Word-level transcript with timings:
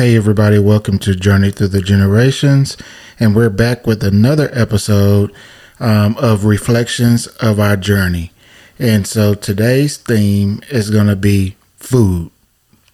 Hey, 0.00 0.16
everybody, 0.16 0.58
welcome 0.58 0.98
to 1.00 1.14
Journey 1.14 1.50
Through 1.50 1.68
the 1.68 1.82
Generations. 1.82 2.78
And 3.18 3.36
we're 3.36 3.50
back 3.50 3.86
with 3.86 4.02
another 4.02 4.48
episode 4.54 5.30
um, 5.78 6.16
of 6.16 6.46
Reflections 6.46 7.26
of 7.26 7.60
Our 7.60 7.76
Journey. 7.76 8.32
And 8.78 9.06
so 9.06 9.34
today's 9.34 9.98
theme 9.98 10.62
is 10.70 10.88
going 10.88 11.08
to 11.08 11.16
be 11.16 11.54
food. 11.76 12.30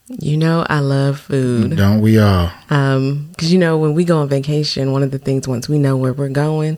You 0.08 0.36
know, 0.36 0.66
I 0.68 0.80
love 0.80 1.20
food. 1.20 1.76
Don't 1.76 2.00
we 2.00 2.18
all? 2.18 2.50
Um, 2.70 3.28
because 3.30 3.52
you 3.52 3.60
know, 3.60 3.78
when 3.78 3.94
we 3.94 4.04
go 4.04 4.18
on 4.18 4.28
vacation, 4.28 4.90
one 4.90 5.04
of 5.04 5.12
the 5.12 5.20
things 5.20 5.46
once 5.46 5.68
we 5.68 5.78
know 5.78 5.96
where 5.96 6.12
we're 6.12 6.28
going, 6.28 6.76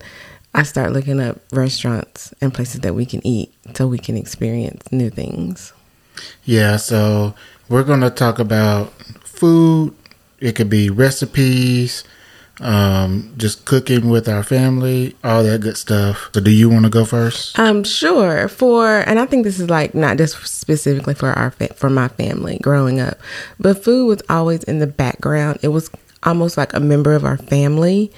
I 0.54 0.64
start 0.64 0.92
looking 0.92 1.20
up 1.20 1.40
restaurants 1.54 2.34
and 2.42 2.52
places 2.52 2.82
that 2.82 2.94
we 2.94 3.06
can 3.06 3.26
eat 3.26 3.50
so 3.74 3.86
we 3.86 3.98
can 3.98 4.18
experience 4.18 4.92
new 4.92 5.08
things. 5.08 5.72
Yeah, 6.44 6.76
so 6.76 7.34
we're 7.70 7.82
going 7.82 8.02
to 8.02 8.10
talk 8.10 8.38
about 8.38 8.92
food. 9.24 9.94
It 10.40 10.54
could 10.54 10.70
be 10.70 10.88
recipes, 10.90 12.04
um, 12.60 13.34
just 13.36 13.64
cooking 13.64 14.08
with 14.08 14.28
our 14.28 14.42
family, 14.42 15.16
all 15.22 15.42
that 15.42 15.60
good 15.60 15.76
stuff. 15.76 16.30
So, 16.34 16.40
do 16.40 16.50
you 16.50 16.68
want 16.68 16.84
to 16.84 16.90
go 16.90 17.04
first? 17.04 17.58
Um, 17.58 17.84
sure. 17.84 18.48
For 18.48 18.86
and 18.86 19.18
I 19.18 19.26
think 19.26 19.44
this 19.44 19.60
is 19.60 19.70
like 19.70 19.94
not 19.94 20.16
just 20.16 20.36
specifically 20.46 21.14
for 21.14 21.30
our 21.30 21.50
fa- 21.52 21.74
for 21.74 21.90
my 21.90 22.08
family 22.08 22.58
growing 22.62 23.00
up, 23.00 23.18
but 23.58 23.82
food 23.82 24.06
was 24.06 24.22
always 24.28 24.64
in 24.64 24.78
the 24.78 24.86
background. 24.86 25.60
It 25.62 25.68
was 25.68 25.90
almost 26.24 26.56
like 26.56 26.74
a 26.74 26.80
member 26.80 27.14
of 27.14 27.24
our 27.24 27.36
family. 27.36 28.10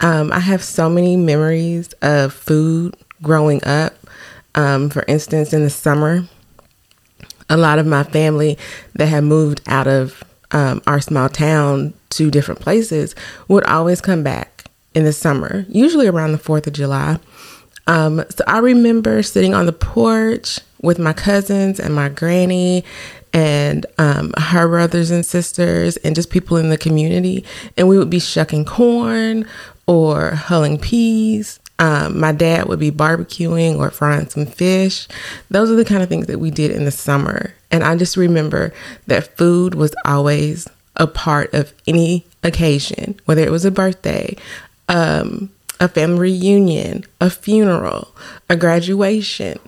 Um, 0.00 0.32
I 0.32 0.40
have 0.40 0.62
so 0.62 0.88
many 0.88 1.16
memories 1.16 1.92
of 2.02 2.32
food 2.32 2.96
growing 3.22 3.64
up. 3.64 3.94
Um, 4.54 4.88
for 4.90 5.04
instance, 5.08 5.52
in 5.52 5.62
the 5.62 5.70
summer, 5.70 6.24
a 7.48 7.56
lot 7.56 7.78
of 7.78 7.86
my 7.86 8.02
family 8.02 8.58
that 8.94 9.06
had 9.06 9.24
moved 9.24 9.60
out 9.66 9.86
of 9.86 10.22
um, 10.56 10.80
our 10.86 11.02
small 11.02 11.28
town 11.28 11.92
to 12.08 12.30
different 12.30 12.60
places 12.60 13.14
would 13.46 13.62
always 13.64 14.00
come 14.00 14.22
back 14.22 14.64
in 14.94 15.04
the 15.04 15.12
summer, 15.12 15.66
usually 15.68 16.06
around 16.06 16.32
the 16.32 16.38
4th 16.38 16.66
of 16.66 16.72
July. 16.72 17.18
Um, 17.86 18.24
so 18.30 18.42
I 18.46 18.58
remember 18.58 19.22
sitting 19.22 19.52
on 19.52 19.66
the 19.66 19.74
porch 19.74 20.58
with 20.80 20.98
my 20.98 21.12
cousins 21.12 21.78
and 21.78 21.94
my 21.94 22.08
granny 22.08 22.84
and 23.34 23.84
um, 23.98 24.32
her 24.38 24.66
brothers 24.66 25.10
and 25.10 25.26
sisters 25.26 25.98
and 25.98 26.14
just 26.14 26.30
people 26.30 26.56
in 26.56 26.70
the 26.70 26.78
community. 26.78 27.44
And 27.76 27.86
we 27.86 27.98
would 27.98 28.08
be 28.08 28.18
shucking 28.18 28.64
corn 28.64 29.46
or 29.86 30.30
hulling 30.30 30.80
peas. 30.80 31.60
Um, 31.78 32.18
my 32.18 32.32
dad 32.32 32.66
would 32.66 32.78
be 32.78 32.90
barbecuing 32.90 33.76
or 33.76 33.90
frying 33.90 34.30
some 34.30 34.46
fish. 34.46 35.06
Those 35.50 35.70
are 35.70 35.76
the 35.76 35.84
kind 35.84 36.02
of 36.02 36.08
things 36.08 36.28
that 36.28 36.40
we 36.40 36.50
did 36.50 36.70
in 36.70 36.86
the 36.86 36.90
summer. 36.90 37.52
And 37.70 37.82
I 37.82 37.96
just 37.96 38.16
remember 38.16 38.72
that 39.06 39.36
food 39.36 39.74
was 39.74 39.94
always 40.04 40.68
a 40.96 41.06
part 41.06 41.52
of 41.52 41.72
any 41.86 42.24
occasion, 42.42 43.18
whether 43.24 43.42
it 43.42 43.50
was 43.50 43.64
a 43.64 43.70
birthday, 43.70 44.36
um, 44.88 45.50
a 45.80 45.88
family 45.88 46.32
reunion, 46.32 47.04
a 47.20 47.28
funeral, 47.28 48.14
a 48.48 48.56
graduation. 48.56 49.58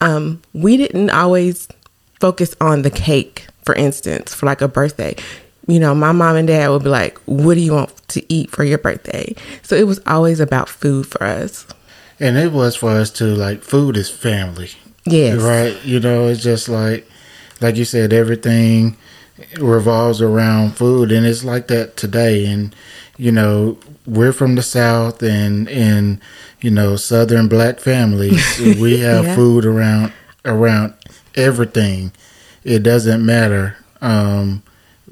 Um, 0.00 0.40
we 0.54 0.76
didn't 0.76 1.10
always 1.10 1.68
focus 2.20 2.54
on 2.60 2.82
the 2.82 2.90
cake, 2.90 3.46
for 3.64 3.74
instance, 3.74 4.34
for 4.34 4.46
like 4.46 4.62
a 4.62 4.68
birthday. 4.68 5.16
You 5.66 5.78
know, 5.78 5.94
my 5.94 6.12
mom 6.12 6.36
and 6.36 6.48
dad 6.48 6.68
would 6.70 6.82
be 6.82 6.88
like, 6.88 7.18
What 7.26 7.54
do 7.54 7.60
you 7.60 7.74
want 7.74 8.08
to 8.08 8.32
eat 8.32 8.50
for 8.50 8.64
your 8.64 8.78
birthday? 8.78 9.34
So 9.62 9.76
it 9.76 9.86
was 9.86 10.00
always 10.06 10.40
about 10.40 10.68
food 10.68 11.06
for 11.06 11.22
us. 11.22 11.66
And 12.18 12.36
it 12.36 12.52
was 12.52 12.76
for 12.76 12.90
us 12.90 13.10
to 13.12 13.24
like, 13.24 13.62
food 13.62 13.96
is 13.96 14.10
family. 14.10 14.70
Yes. 15.06 15.40
Right? 15.40 15.82
You 15.84 16.00
know, 16.00 16.28
it's 16.28 16.42
just 16.42 16.68
like, 16.68 17.08
like 17.60 17.76
you 17.76 17.84
said, 17.84 18.12
everything 18.12 18.96
revolves 19.58 20.20
around 20.20 20.72
food. 20.76 21.12
And 21.12 21.26
it's 21.26 21.44
like 21.44 21.68
that 21.68 21.96
today. 21.96 22.46
And, 22.46 22.74
you 23.16 23.32
know, 23.32 23.78
we're 24.06 24.32
from 24.32 24.54
the 24.54 24.62
South 24.62 25.22
and, 25.22 25.68
and, 25.68 26.20
you 26.60 26.70
know, 26.70 26.96
Southern 26.96 27.48
black 27.48 27.80
families. 27.80 28.58
We 28.80 28.98
have 29.00 29.24
Yeah. 29.26 29.34
food 29.34 29.64
around, 29.64 30.12
around 30.44 30.94
everything. 31.34 32.12
It 32.64 32.82
doesn't 32.82 33.24
matter 33.24 33.76
um, 34.02 34.62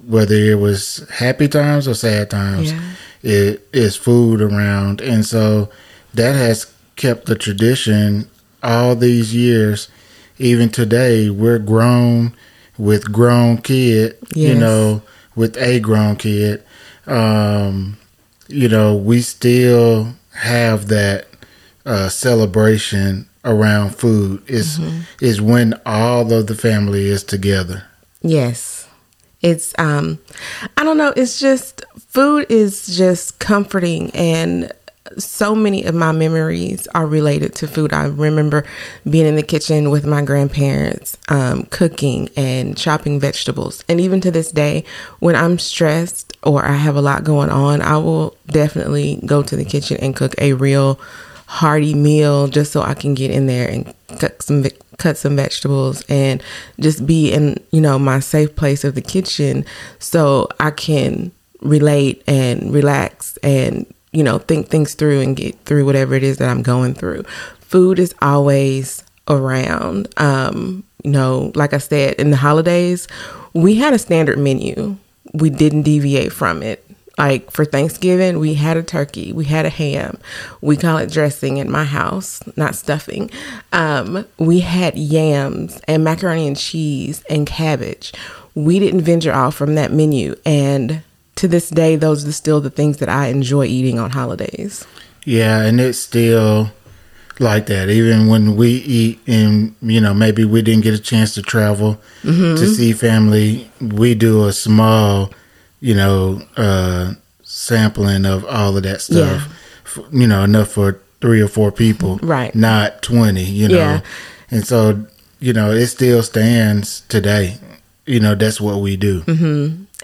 whether 0.07 0.35
it 0.35 0.59
was 0.59 1.07
happy 1.11 1.49
times 1.49 1.87
or 1.89 1.95
sad 1.95 2.31
times. 2.31 2.73
Yeah. 2.73 2.81
It 3.23 3.69
is 3.73 3.97
food 3.97 4.41
around, 4.41 5.01
and 5.01 5.27
so 5.27 5.71
that 6.15 6.37
has 6.37 6.73
kept 6.95 7.27
the 7.27 7.35
tradition 7.35 8.29
all 8.63 8.95
these 8.95 9.35
years. 9.35 9.89
Even 10.39 10.69
today, 10.69 11.31
we're 11.31 11.59
grown 11.59 12.35
with 12.77 13.13
grown 13.13 13.59
kid. 13.59 14.17
You 14.35 14.55
know, 14.55 15.03
with 15.35 15.57
a 15.57 15.81
grown 15.81 16.17
kid. 16.17 16.63
Um, 17.07 17.97
you 18.49 18.69
know, 18.69 18.97
we 18.97 19.23
still 19.23 20.15
have 20.33 20.89
that 20.89 21.27
uh, 21.87 22.09
celebration 22.09 23.29
around 23.45 23.95
food. 23.95 24.43
Is 24.49 24.79
is 25.21 25.41
when 25.41 25.75
all 25.87 26.33
of 26.33 26.47
the 26.47 26.55
family 26.55 27.09
is 27.09 27.25
together. 27.25 27.85
Yes. 28.23 28.89
It's 29.41 29.73
um 29.79 30.19
I 30.77 30.85
don't 30.85 30.99
know, 30.99 31.13
it's 31.17 31.39
just 31.39 31.85
food 31.99 32.47
is 32.49 32.97
just 32.97 33.39
comforting 33.39 34.11
and 34.11 34.73
so 35.17 35.55
many 35.55 35.85
of 35.85 35.95
my 35.95 36.13
memories 36.13 36.87
are 36.95 37.07
related 37.07 37.55
to 37.57 37.69
food. 37.69 37.93
I 37.93 38.07
remember 38.07 38.65
being 39.09 39.27
in 39.27 39.37
the 39.37 39.43
kitchen 39.43 39.91
with 39.91 40.07
my 40.07 40.23
grandparents, 40.23 41.17
um, 41.29 41.65
cooking 41.65 42.29
and 42.37 42.77
chopping 42.77 43.21
vegetables. 43.21 43.85
And 43.89 44.01
even 44.01 44.21
to 44.23 44.31
this 44.31 44.51
day, 44.51 44.85
when 45.21 45.37
I'm 45.37 45.59
stressed 45.59 46.37
or 46.43 46.65
I 46.65 46.73
have 46.73 46.97
a 46.97 47.03
lot 47.03 47.25
going 47.25 47.51
on, 47.51 47.83
I 47.83 47.97
will 47.99 48.37
definitely 48.47 49.21
go 49.25 49.43
to 49.43 49.57
the 49.57 49.65
kitchen 49.65 49.97
and 49.99 50.15
cook 50.15 50.35
a 50.39 50.53
real 50.53 51.01
hearty 51.47 51.95
meal 51.95 52.47
just 52.47 52.73
so 52.73 52.83
I 52.83 52.93
can 52.93 53.15
get 53.15 53.31
in 53.31 53.47
there 53.47 53.69
and 53.69 53.95
some 54.41 54.67
cut 54.99 55.17
some 55.17 55.37
vegetables 55.37 56.03
and 56.09 56.43
just 56.79 57.07
be 57.07 57.33
in 57.33 57.57
you 57.71 57.81
know 57.81 57.99
my 57.99 58.21
safe 58.21 58.55
place 58.55 58.85
of 58.85 58.95
the 58.95 59.01
kitchen 59.01 59.65
so 59.99 60.49
I 60.61 60.73
can 60.73 61.33
relate 61.63 62.23
and 62.27 62.73
relax 62.73 63.39
and 63.39 63.87
you 64.19 64.25
know 64.25 64.39
think 64.39 64.67
things 64.67 64.95
through 64.95 65.21
and 65.21 65.37
get 65.37 65.57
through 65.61 65.85
whatever 65.85 66.17
it 66.17 66.25
is 66.25 66.39
that 66.39 66.49
I'm 66.49 66.63
going 66.63 66.95
through. 66.95 67.23
Food 67.61 68.01
is 68.01 68.13
always 68.21 69.05
around. 69.29 70.09
Um, 70.17 70.83
you 71.05 71.13
know, 71.13 71.53
like 71.55 71.73
I 71.73 71.79
said, 71.79 72.15
in 72.15 72.33
the 72.33 72.37
holidays, 72.37 73.07
we 73.55 73.77
had 73.77 73.95
a 73.95 73.99
standard 73.99 74.37
menu. 74.37 74.97
We 75.35 75.51
didn't 75.51 75.83
deviate 75.83 76.33
from 76.33 76.65
it. 76.65 76.85
Like 77.17 77.53
for 77.53 77.65
Thanksgiving, 77.65 78.41
we 78.41 78.55
had 78.55 78.77
a 78.77 78.83
turkey, 78.83 79.33
we 79.33 79.45
had 79.45 79.67
a 79.67 79.71
ham. 79.71 80.19
We 80.61 80.77
call 80.77 80.99
it 80.99 81.13
dressing 81.13 81.59
in 81.59 81.71
my 81.71 81.85
house, 81.85 82.41
not 82.57 82.75
stuffing. 82.75 83.31
Um, 83.73 84.27
we 84.39 84.61
had 84.61 84.97
yams 84.97 85.81
and 85.87 86.03
macaroni 86.03 86.49
and 86.49 86.57
cheese 86.57 87.23
and 87.31 87.47
cabbage. 87.47 88.13
We 88.57 88.81
didn't 88.81 89.03
venture 89.03 89.33
off 89.33 89.55
from 89.55 89.77
that 89.77 89.93
menu. 89.93 90.35
And 90.45 91.05
to 91.39 91.49
this 91.49 91.69
day, 91.71 91.97
those 91.97 92.27
are 92.27 92.33
still 92.33 92.61
the 92.61 92.71
things 92.71 92.99
that 92.99 93.09
I 93.09 93.27
enjoy 93.29 93.65
eating 93.67 93.99
on 93.99 94.11
holidays. 94.11 94.87
Yeah, 95.25 95.63
and 95.63 95.81
it's 95.81 95.99
still 95.99 96.71
like 97.39 97.67
that. 97.67 97.89
Even 97.91 98.27
when 98.29 98.57
we 98.57 98.71
eat, 98.71 99.21
and 99.27 99.75
you 99.83 100.01
know, 100.01 100.15
maybe 100.15 100.45
we 100.45 100.63
didn't 100.63 100.83
get 100.85 100.95
a 100.95 100.99
chance 100.99 101.35
to 101.35 101.43
travel 101.43 101.99
to 102.23 102.67
see 102.67 102.93
family, 102.93 103.71
we 103.81 104.15
do 104.15 104.47
a 104.47 104.53
small, 104.53 105.31
you 105.81 105.95
know, 105.95 106.43
uh, 106.57 107.15
sampling 107.43 108.27
of 108.27 108.45
all 108.47 108.77
of 108.77 108.83
that 108.83 109.01
stuff. 109.01 109.47
F- 109.87 109.99
You 110.13 110.27
know, 110.27 110.43
enough 110.45 110.69
for 110.73 110.99
three 111.21 111.41
or 111.41 111.49
four 111.49 111.73
people, 111.73 112.19
Right. 112.23 112.55
Not 112.55 113.03
twenty. 113.03 113.45
You 113.45 113.69
know, 113.69 113.77
Yeah. 113.77 114.01
and 114.51 114.67
so 114.67 115.07
you 115.41 115.53
know, 115.53 115.71
it 115.71 115.87
still 115.87 116.23
stands 116.25 117.03
today. 117.09 117.59
You 118.07 118.19
know, 118.21 118.35
that's 118.35 118.61
what 118.61 118.81
we 118.81 118.97
do. 118.97 119.23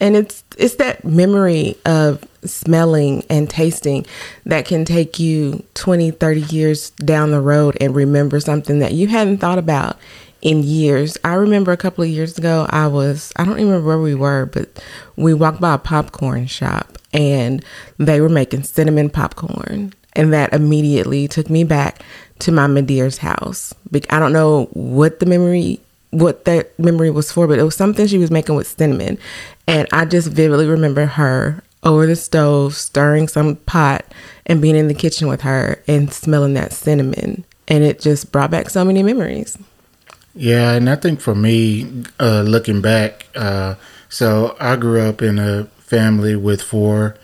And 0.01 0.17
it's 0.17 0.45
it's 0.59 0.77
that 0.77 1.05
memory 1.05 1.77
of 1.85 2.27
smelling 2.45 3.25
and 3.31 3.49
tasting 3.49 4.05
that 4.45 4.67
can 4.67 4.85
take 4.85 5.19
you 5.19 5.65
20 5.75 6.11
30 6.11 6.41
years 6.43 6.91
down 6.91 7.31
the 7.31 7.41
road 7.41 7.77
and 7.81 7.95
remember 7.95 8.41
something 8.41 8.81
that 8.81 8.93
you 8.93 9.07
hadn't 9.07 9.39
thought 9.39 9.59
about 9.59 9.99
in 10.43 10.63
years. 10.63 11.17
I 11.25 11.35
remember 11.35 11.73
a 11.73 11.77
couple 11.77 12.05
of 12.05 12.11
years 12.11 12.37
ago 12.37 12.67
i 12.69 12.87
was 12.87 13.33
i 13.37 13.45
don't 13.45 13.55
remember 13.55 13.87
where 13.87 13.99
we 13.99 14.15
were 14.15 14.47
but 14.47 14.85
we 15.17 15.33
walked 15.33 15.61
by 15.61 15.75
a 15.75 15.79
popcorn 15.79 16.47
shop 16.47 16.99
and 17.15 17.65
they 17.97 18.21
were 18.21 18.29
making 18.29 18.65
cinnamon 18.65 19.09
popcorn. 19.09 19.95
And 20.15 20.33
that 20.33 20.53
immediately 20.53 21.27
took 21.27 21.49
me 21.49 21.65
back 21.65 22.03
to 22.41 22.53
my 22.53 22.67
Medeiros 22.67 23.19
house. 23.19 23.73
I 24.11 24.19
don't 24.19 24.33
know 24.33 24.67
what 24.73 25.21
the 25.21 25.27
memory 25.27 25.81
what 26.19 26.45
that 26.45 26.79
memory 26.79 27.11
was 27.11 27.31
for, 27.33 27.47
but 27.47 27.59
it 27.59 27.65
was 27.65 27.77
something 27.77 28.07
she 28.07 28.19
was 28.19 28.31
making 28.31 28.55
with 28.55 28.67
cinnamon. 28.67 29.19
And 29.67 29.89
I 29.93 30.05
just 30.05 30.29
vividly 30.29 30.67
remember 30.67 31.07
her 31.07 31.63
over 31.83 32.07
the 32.07 32.17
stove 32.17 32.75
stirring 32.75 33.29
some 33.29 33.57
pot 33.57 34.05
and 34.47 34.63
being 34.63 34.77
in 34.77 34.89
the 34.89 34.95
kitchen 34.95 35.29
with 35.29 35.43
her 35.43 35.83
and 35.87 36.13
smelling 36.13 36.55
that 36.55 36.73
cinnamon. 36.73 37.45
And 37.69 37.83
it 37.85 38.01
just 38.01 38.33
brought 38.33 38.51
back 38.51 38.71
so 38.71 38.85
many 38.85 39.03
memories. 39.03 39.59
Yeah, 40.35 40.73
and 40.73 40.91
I 40.91 40.97
think 40.97 41.21
for 41.21 41.35
me, 41.35 42.05
uh, 42.19 42.43
looking 42.43 42.81
back, 42.81 43.27
uh, 43.37 43.77
so 44.09 44.57
I 44.59 44.77
grew 44.77 45.01
up 45.01 45.23
in 45.23 45.39
a 45.39 45.65
family 45.79 46.35
with 46.35 46.61
four. 46.61 47.17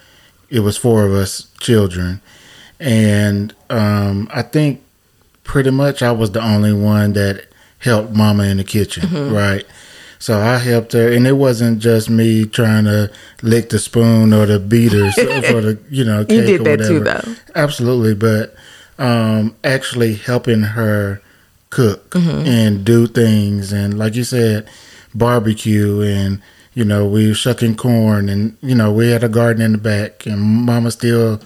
It 0.48 0.60
was 0.60 0.76
four 0.76 1.04
of 1.04 1.12
us 1.12 1.48
children, 1.58 2.20
and 2.78 3.54
um, 3.69 4.28
I 4.32 4.42
think 4.42 4.82
pretty 5.42 5.70
much 5.70 6.02
I 6.02 6.12
was 6.12 6.31
the 6.31 6.42
only 6.42 6.72
one 6.72 7.12
that 7.14 7.50
helped 7.81 8.12
Mama 8.15 8.44
in 8.44 8.56
the 8.59 8.65
kitchen, 8.65 9.03
Mm-hmm. 9.09 9.35
right? 9.35 9.67
So 10.19 10.38
I 10.38 10.59
helped 10.59 10.93
her, 10.93 11.11
and 11.11 11.27
it 11.27 11.32
wasn't 11.32 11.79
just 11.81 12.11
me 12.11 12.44
trying 12.44 12.85
to 12.85 13.11
lick 13.43 13.71
the 13.71 13.79
spoon 13.79 14.35
or 14.35 14.44
the 14.47 14.59
beaters 14.61 15.15
for 15.15 15.61
the 15.62 15.79
you 15.91 16.05
know 16.05 16.25
cake 16.27 16.47
did 16.47 16.61
or 16.61 16.77
that 16.77 16.87
too, 16.87 17.00
though. 17.00 17.35
Absolutely, 17.55 18.15
but 18.15 18.55
um, 18.99 19.56
actually 19.65 20.15
helping 20.15 20.62
her 20.62 21.23
cook 21.71 22.11
Mm-hmm. 22.11 22.47
and 22.47 22.85
do 22.85 23.06
things, 23.06 23.73
and 23.73 23.99
like 23.99 24.15
you 24.15 24.25
said, 24.25 24.69
barbecue, 25.15 26.03
and 26.03 26.43
you 26.75 26.85
know 26.85 27.06
we 27.06 27.29
were 27.29 27.35
shucking 27.35 27.76
corn, 27.76 28.29
and 28.29 28.56
you 28.61 28.75
know 28.75 28.93
we 28.93 29.09
had 29.11 29.25
a 29.25 29.29
garden 29.29 29.62
in 29.62 29.73
the 29.73 29.79
back, 29.79 30.26
and 30.26 30.41
Mama 30.41 30.91
still 30.91 31.41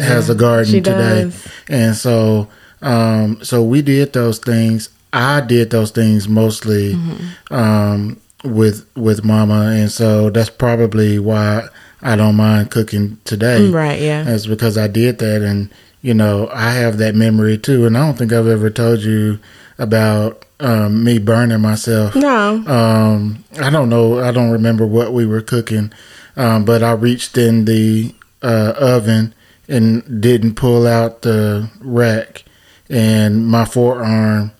has 0.00 0.30
a 0.30 0.34
garden 0.34 0.82
today, 0.82 1.30
and 1.68 1.94
so 1.94 2.48
um, 2.80 3.38
so 3.44 3.62
we 3.62 3.82
did 3.82 4.12
those 4.14 4.38
things. 4.38 4.88
I 5.14 5.40
did 5.40 5.70
those 5.70 5.90
things 5.92 6.28
mostly 6.28 6.94
Mm-hmm. 6.94 7.54
um, 7.54 8.20
with 8.42 8.84
with 8.96 9.24
Mama, 9.24 9.70
and 9.72 9.90
so 9.90 10.28
that's 10.28 10.50
probably 10.50 11.18
why 11.18 11.68
I 12.02 12.16
don't 12.16 12.34
mind 12.36 12.70
cooking 12.70 13.16
today. 13.24 13.70
Right, 13.70 14.00
yeah. 14.00 14.24
That's 14.24 14.46
because 14.46 14.76
I 14.76 14.86
did 14.88 15.18
that, 15.18 15.40
and 15.42 15.70
you 16.02 16.12
know 16.14 16.50
I 16.52 16.72
have 16.72 16.98
that 16.98 17.14
memory 17.14 17.56
too. 17.56 17.86
And 17.86 17.96
I 17.96 18.04
don't 18.04 18.18
think 18.18 18.32
I've 18.32 18.46
ever 18.48 18.68
told 18.70 19.00
you 19.00 19.38
about 19.78 20.44
um, 20.60 21.02
me 21.04 21.18
burning 21.18 21.60
myself. 21.62 22.14
No. 22.14 22.62
Um, 22.66 23.44
I 23.60 23.70
don't 23.70 23.88
know. 23.88 24.20
I 24.20 24.30
don't 24.32 24.50
remember 24.50 24.84
what 24.86 25.12
we 25.14 25.24
were 25.24 25.40
cooking, 25.42 25.92
um, 26.36 26.64
but 26.66 26.82
I 26.82 26.92
reached 26.92 27.38
in 27.38 27.64
the 27.64 28.14
uh, 28.42 28.74
oven 28.76 29.32
and 29.68 30.20
didn't 30.20 30.56
pull 30.56 30.86
out 30.86 31.22
the 31.22 31.70
rack, 31.80 32.44
and 32.90 33.46
my 33.46 33.64
forearm. 33.64 34.50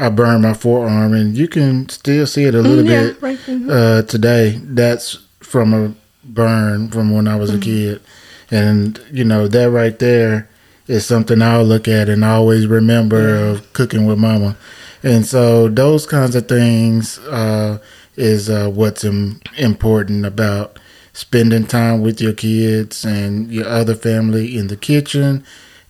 I 0.00 0.08
burned 0.08 0.42
my 0.42 0.54
forearm, 0.54 1.12
and 1.12 1.36
you 1.36 1.46
can 1.48 1.88
still 1.88 2.26
see 2.26 2.44
it 2.44 2.54
a 2.54 2.62
little 2.62 2.84
Mm, 2.84 2.88
yeah, 2.88 3.02
bit 3.08 3.22
right, 3.22 3.38
mhm. 3.46 3.70
uh, 3.70 4.02
today. 4.02 4.60
That's 4.64 5.18
from 5.40 5.74
a 5.74 5.92
burn 6.24 6.88
from 6.90 7.12
when 7.12 7.28
I 7.28 7.36
was 7.36 7.52
a 7.52 7.58
kid, 7.58 8.00
and 8.50 8.98
you 9.12 9.24
know 9.24 9.46
that 9.48 9.70
right 9.70 9.98
there 9.98 10.48
is 10.88 11.04
something 11.06 11.40
I'll 11.42 11.64
look 11.64 11.86
at 11.86 12.08
and 12.08 12.24
always 12.24 12.66
remember 12.66 13.36
of 13.36 13.72
cooking 13.74 14.06
with 14.06 14.18
Mama. 14.18 14.56
And 15.02 15.24
so 15.26 15.68
those 15.68 16.04
kinds 16.06 16.34
of 16.34 16.48
things 16.48 17.18
uh, 17.20 17.78
is 18.16 18.50
uh, 18.50 18.68
what's 18.68 19.04
Im- 19.04 19.40
important 19.56 20.26
about 20.26 20.78
spending 21.12 21.66
time 21.66 22.00
with 22.02 22.20
your 22.20 22.32
kids 22.32 23.04
and 23.04 23.50
your 23.52 23.66
other 23.68 23.94
family 23.94 24.56
in 24.58 24.66
the 24.68 24.76
kitchen, 24.76 25.44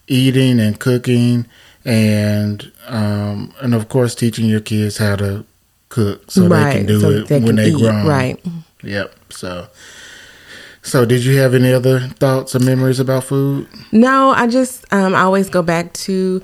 eating 0.07 0.61
and 0.61 0.79
cooking, 0.79 1.47
and 1.85 2.71
um, 2.87 3.55
and 3.61 3.75
of 3.75 3.88
course 3.88 4.15
teaching 4.15 4.47
your 4.47 4.61
kids 4.61 4.99
how 4.99 5.17
to 5.17 5.44
cook 5.88 6.31
so 6.31 6.49
they 6.49 6.73
can 6.73 6.87
do 6.87 7.00
so 7.00 7.11
it 7.11 7.29
they 7.29 7.41
when 7.41 7.56
they 7.56 7.71
eat, 7.71 7.79
grown. 7.79 8.06
Right. 8.06 8.43
Yep. 8.82 9.15
So. 9.31 9.69
So, 10.82 11.05
did 11.05 11.27
you 11.27 11.37
have 11.37 11.53
any 11.53 11.75
other 11.75 12.00
thoughts 12.00 12.55
or 12.55 12.59
memories 12.59 13.00
about 13.00 13.25
food? 13.25 13.69
No, 13.93 14.31
I 14.31 14.47
just 14.47 14.91
um, 14.93 15.15
I 15.15 15.21
always 15.21 15.50
go 15.50 15.61
back 15.61 15.93
to 15.93 16.43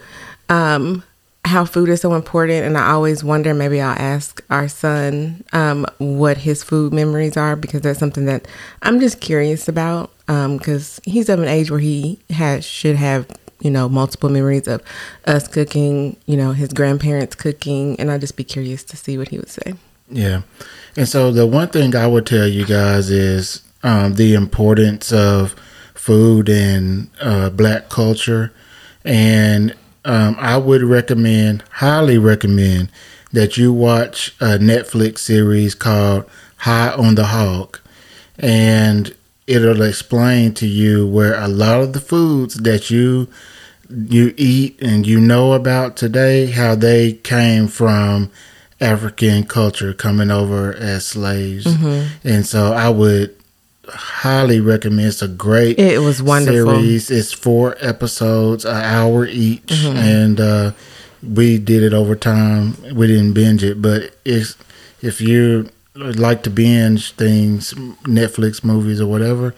um, 0.50 1.02
how 1.46 1.64
food 1.64 1.88
is 1.88 2.02
so 2.02 2.12
important, 2.12 2.66
and 2.66 2.76
I 2.76 2.90
always 2.90 3.24
wonder. 3.24 3.54
Maybe 3.54 3.80
I'll 3.80 3.98
ask 3.98 4.44
our 4.50 4.68
son 4.68 5.42
um, 5.54 5.86
what 5.96 6.36
his 6.36 6.62
food 6.62 6.92
memories 6.92 7.38
are 7.38 7.56
because 7.56 7.80
that's 7.80 7.98
something 7.98 8.26
that 8.26 8.46
I'm 8.82 9.00
just 9.00 9.22
curious 9.22 9.68
about. 9.68 10.12
Because 10.26 11.00
he's 11.04 11.30
of 11.30 11.40
an 11.40 11.48
age 11.48 11.70
where 11.70 11.80
he 11.80 12.18
has 12.30 12.62
should 12.64 12.96
have 12.96 13.26
you 13.60 13.70
know 13.70 13.88
multiple 13.88 14.28
memories 14.28 14.68
of 14.68 14.82
us 15.24 15.48
cooking, 15.48 16.16
you 16.26 16.36
know 16.36 16.52
his 16.52 16.72
grandparents 16.72 17.34
cooking, 17.34 17.98
and 18.00 18.10
I'd 18.10 18.20
just 18.20 18.36
be 18.36 18.44
curious 18.44 18.82
to 18.84 18.96
see 18.96 19.18
what 19.18 19.28
he 19.28 19.38
would 19.38 19.50
say. 19.50 19.74
Yeah. 20.08 20.42
And 20.96 21.08
so 21.08 21.30
the 21.30 21.46
one 21.46 21.68
thing 21.68 21.94
I 21.94 22.06
would 22.06 22.26
tell 22.26 22.46
you 22.46 22.64
guys 22.64 23.10
is 23.10 23.62
um, 23.82 24.14
the 24.14 24.34
importance 24.34 25.12
of 25.12 25.54
food 25.94 26.48
and 26.48 27.10
uh, 27.20 27.50
black 27.50 27.88
culture. 27.88 28.52
And 29.04 29.74
um, 30.04 30.36
I 30.38 30.56
would 30.56 30.82
recommend, 30.82 31.62
highly 31.70 32.18
recommend, 32.18 32.90
that 33.32 33.56
you 33.56 33.72
watch 33.72 34.34
a 34.40 34.58
Netflix 34.58 35.18
series 35.18 35.74
called 35.74 36.24
High 36.58 36.92
on 36.92 37.16
the 37.16 37.26
Hog. 37.26 37.80
And 38.38 39.14
it'll 39.46 39.82
explain 39.82 40.52
to 40.54 40.66
you 40.66 41.06
where 41.06 41.34
a 41.34 41.48
lot 41.48 41.80
of 41.80 41.92
the 41.92 42.00
foods 42.00 42.54
that 42.56 42.90
you 42.90 43.28
you 43.88 44.34
eat 44.36 44.76
and 44.82 45.06
you 45.06 45.20
know 45.20 45.52
about 45.52 45.96
today 45.96 46.46
how 46.46 46.74
they 46.74 47.12
came 47.12 47.68
from 47.68 48.30
African 48.80 49.44
culture 49.44 49.94
coming 49.94 50.30
over 50.30 50.74
as 50.74 51.06
slaves. 51.06 51.66
And 52.24 52.44
so 52.44 52.72
I 52.72 52.88
would 52.88 53.34
highly 53.88 54.58
recommend 54.60 55.06
it's 55.08 55.22
a 55.22 55.28
great 55.28 55.78
It 55.78 56.00
was 56.00 56.20
wonderful. 56.20 56.74
series. 56.74 57.10
It's 57.10 57.32
four 57.32 57.76
episodes, 57.80 58.64
an 58.64 58.74
hour 58.76 59.24
each, 59.24 59.70
and 59.84 60.40
uh, 60.40 60.72
we 61.22 61.56
did 61.58 61.84
it 61.84 61.92
over 61.94 62.16
time. 62.16 62.76
We 62.94 63.06
didn't 63.06 63.34
binge 63.34 63.62
it, 63.62 63.80
but 63.80 64.16
it's 64.24 64.56
if 65.00 65.20
you 65.20 65.68
like 65.96 66.42
to 66.44 66.50
binge 66.50 67.12
things, 67.12 67.74
Netflix 68.04 68.62
movies 68.64 69.00
or 69.00 69.06
whatever, 69.06 69.54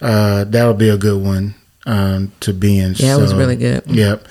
uh, 0.00 0.44
that 0.44 0.66
would 0.66 0.78
be 0.78 0.88
a 0.88 0.96
good 0.96 1.22
one 1.22 1.54
um, 1.86 2.32
to 2.40 2.52
binge. 2.52 3.00
Yeah, 3.00 3.16
it 3.16 3.20
was 3.20 3.34
really 3.34 3.56
good. 3.56 3.86
Yep. 3.86 4.26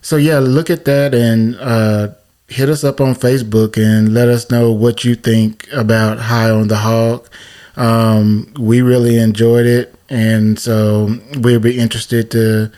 So 0.00 0.16
yeah, 0.16 0.38
look 0.38 0.70
at 0.70 0.84
that 0.86 1.14
and 1.14 1.56
uh, 1.56 2.08
hit 2.48 2.68
us 2.68 2.84
up 2.84 3.00
on 3.00 3.14
Facebook 3.14 3.76
and 3.76 4.12
let 4.12 4.28
us 4.28 4.50
know 4.50 4.72
what 4.72 5.04
you 5.04 5.14
think 5.14 5.68
about 5.72 6.18
High 6.18 6.50
on 6.50 6.68
the 6.68 6.76
Hog. 6.76 7.28
Um, 7.76 8.52
we 8.58 8.82
really 8.82 9.18
enjoyed 9.18 9.66
it, 9.66 9.94
and 10.10 10.58
so 10.58 11.16
we'll 11.38 11.60
be 11.60 11.78
interested 11.78 12.30
to 12.32 12.70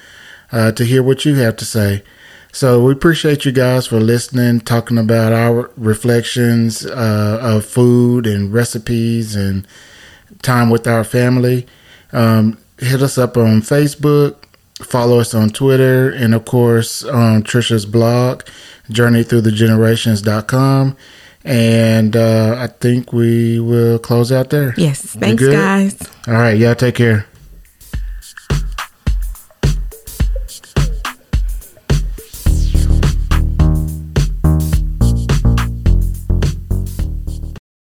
uh, 0.53 0.73
to 0.73 0.85
hear 0.85 1.03
what 1.03 1.25
you 1.25 1.35
have 1.37 1.57
to 1.57 1.65
say. 1.65 2.03
So 2.55 2.83
we 2.85 2.93
appreciate 2.93 3.45
you 3.45 3.51
guys 3.51 3.89
for 3.89 3.99
listening, 3.99 4.61
talking 4.61 4.97
about 4.97 5.33
our 5.33 5.73
reflections 5.77 6.87
uh, 6.87 7.41
of 7.43 7.67
food 7.67 8.29
and 8.29 8.53
recipes 8.53 9.35
and 9.35 9.67
time 10.41 10.71
with 10.71 10.87
our 10.87 11.03
family. 11.03 11.67
Um, 12.13 12.59
hit 12.79 13.03
us 13.03 13.19
up 13.19 13.37
on 13.37 13.61
Facebook, 13.61 14.37
follow 14.81 15.19
us 15.19 15.35
on 15.35 15.51
Twitter, 15.51 16.11
and 16.11 16.33
of 16.33 16.45
course 16.45 17.03
on 17.03 17.43
Trisha's 17.43 17.87
blog, 17.87 18.45
journeythroughthegenerations.com. 18.89 20.97
And 21.43 22.17
uh, 22.17 22.55
I 22.57 22.69
think 22.69 23.13
we 23.13 23.59
will 23.59 23.99
close 23.99 24.31
out 24.31 24.51
there. 24.51 24.75
Yes, 24.77 25.03
thanks, 25.03 25.45
guys. 25.45 25.99
All 26.29 26.35
right, 26.35 26.57
y'all 26.57 26.77
take 26.77 26.95
care. 26.95 27.27